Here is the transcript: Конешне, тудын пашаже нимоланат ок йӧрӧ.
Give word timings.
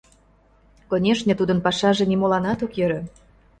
Конешне, 0.89 1.33
тудын 1.39 1.59
пашаже 1.65 2.03
нимоланат 2.07 2.59
ок 2.65 2.71
йӧрӧ. 2.79 3.01